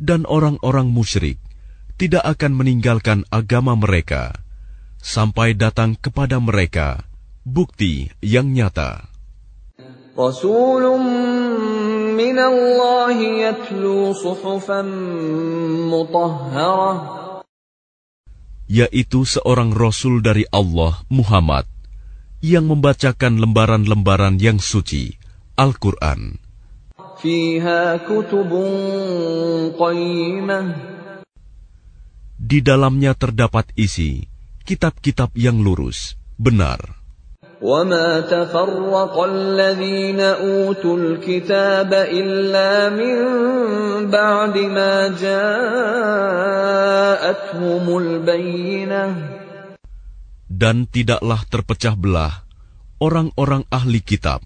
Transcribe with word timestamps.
dan 0.00 0.24
orang-orang 0.24 0.88
musyrik 0.88 1.36
tidak 2.00 2.24
akan 2.24 2.56
meninggalkan 2.56 3.28
agama 3.28 3.76
mereka 3.76 4.32
sampai 5.04 5.52
datang 5.52 5.92
kepada 6.00 6.40
mereka 6.40 7.04
bukti 7.44 8.08
yang 8.24 8.56
nyata. 8.56 9.04
Rasulun 10.16 11.04
minallahi 12.16 13.44
yatlu 13.44 14.16
suhufan 14.16 14.88
mutahharah 15.92 17.20
yaitu 18.70 19.26
seorang 19.26 19.74
rasul 19.74 20.22
dari 20.22 20.46
Allah 20.54 21.02
Muhammad 21.10 21.66
yang 22.38 22.70
membacakan 22.70 23.42
lembaran-lembaran 23.42 24.38
yang 24.38 24.62
suci, 24.62 25.18
Al-Qur'an 25.58 26.49
فيها 27.19 28.07
كتب 28.07 28.51
قيمة 29.79 30.61
di 32.35 32.61
dalamnya 32.61 33.17
terdapat 33.17 33.65
isi 33.73 34.29
kitab-kitab 34.63 35.33
yang 35.35 35.59
lurus 35.59 36.15
benar 36.39 36.79
وما 37.65 38.19
تفرق 38.29 39.15
الذين 39.23 40.19
أوتوا 40.19 40.97
الكتاب 40.97 41.91
إلا 41.93 42.89
من 42.93 43.15
بعد 44.11 44.55
ما 44.69 45.07
جاءتهم 45.17 45.45
البينة 47.97 49.03
dan 50.47 50.85
tidaklah 50.87 51.41
terpecah 51.49 51.97
belah 51.97 52.45
orang-orang 53.01 53.65
ahli 53.73 53.99
kitab 53.99 54.45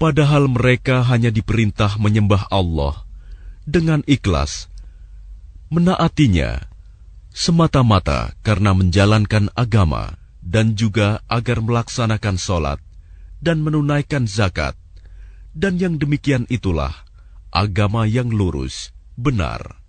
Padahal 0.00 0.48
mereka 0.48 1.04
hanya 1.04 1.28
diperintah 1.28 2.00
menyembah 2.00 2.48
Allah 2.48 3.04
dengan 3.68 4.00
ikhlas, 4.08 4.72
menaatinya 5.68 6.64
semata-mata 7.36 8.32
karena 8.40 8.72
menjalankan 8.72 9.52
agama 9.52 10.16
dan 10.40 10.72
juga 10.72 11.20
agar 11.28 11.60
melaksanakan 11.60 12.40
sholat 12.40 12.80
dan 13.44 13.60
menunaikan 13.60 14.24
zakat. 14.24 14.72
Dan 15.52 15.76
yang 15.76 16.00
demikian 16.00 16.48
itulah 16.48 16.94
agama 17.52 18.08
yang 18.08 18.32
lurus, 18.32 18.96
benar. 19.20 19.84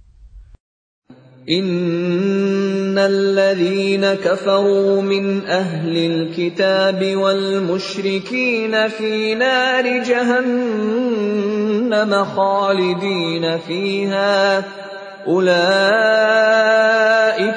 إن 1.46 2.98
الذين 2.98 4.02
كفروا 4.02 5.02
من 5.02 5.46
أهل 5.46 5.94
الكتاب 5.96 6.98
والمشركين 7.16 8.88
في 8.88 9.34
نار 9.34 10.02
جهنم 10.02 11.04
خالدين 12.24 13.58
فيها 13.58 14.64
أولئك 15.26 15.62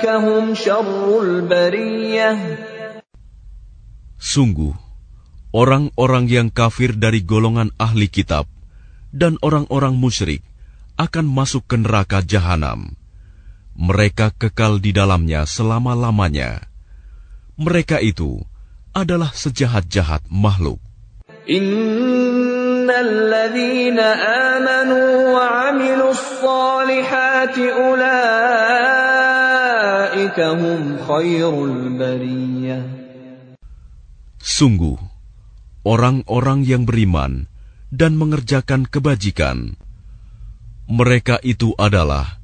هم 0.05 0.53
شر 0.53 1.22
البرية 1.22 2.38
Sungguh, 4.19 4.75
orang-orang 5.50 6.29
yang 6.29 6.53
kafir 6.53 6.94
dari 6.94 7.25
golongan 7.25 7.73
ahli 7.81 8.05
kitab 8.05 8.45
dan 9.09 9.41
orang-orang 9.41 9.97
musyrik 9.97 10.45
akan 11.01 11.25
masuk 11.25 11.66
ke 11.66 11.79
neraka 11.81 12.22
jahanam. 12.22 13.00
mereka 13.74 14.30
kekal 14.30 14.78
di 14.78 14.94
dalamnya 14.94 15.42
selama-lamanya. 15.46 16.62
Mereka 17.58 17.98
itu 18.02 18.42
adalah 18.94 19.34
sejahat-jahat 19.34 20.22
makhluk. 20.30 20.78
Sungguh, 34.44 34.98
orang-orang 35.82 36.58
yang 36.64 36.82
beriman 36.86 37.50
dan 37.90 38.16
mengerjakan 38.16 38.86
kebajikan, 38.86 39.76
mereka 40.88 41.36
itu 41.44 41.74
adalah 41.76 42.44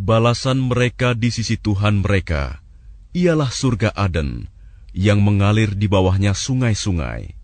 Balasan 0.00 0.64
mereka 0.64 1.12
di 1.12 1.28
sisi 1.28 1.60
Tuhan 1.60 2.00
mereka 2.00 2.64
ialah 3.12 3.52
surga 3.52 3.92
Aden 3.92 4.48
yang 4.96 5.20
mengalir 5.20 5.76
di 5.76 5.92
bawahnya 5.92 6.32
sungai-sungai. 6.32 7.36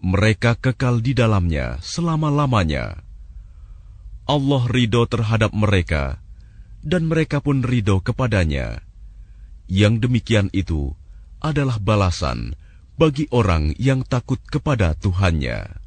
Mereka 0.00 0.56
kekal 0.56 1.04
di 1.04 1.12
dalamnya 1.12 1.76
selama-lamanya. 1.84 3.04
Allah 4.24 4.62
ridho 4.72 5.04
terhadap 5.04 5.52
mereka, 5.52 6.24
dan 6.80 7.12
mereka 7.12 7.44
pun 7.44 7.60
ridho 7.60 8.00
kepadanya. 8.00 8.80
Yang 9.68 10.08
demikian 10.08 10.48
itu 10.56 10.96
adalah 11.44 11.76
balasan 11.76 12.56
bagi 12.96 13.28
orang 13.28 13.76
yang 13.76 14.00
takut 14.00 14.40
kepada 14.48 14.96
Tuhannya. 14.96 15.79